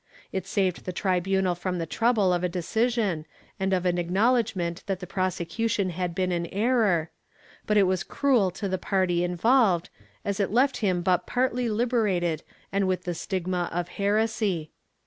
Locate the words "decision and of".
2.49-3.85